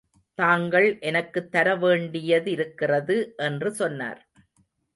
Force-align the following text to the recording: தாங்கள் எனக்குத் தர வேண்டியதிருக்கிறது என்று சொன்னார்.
தாங்கள் 0.37 0.97
எனக்குத் 0.99 1.51
தர 1.51 1.75
வேண்டியதிருக்கிறது 1.77 3.35
என்று 3.37 3.71
சொன்னார். 3.73 4.21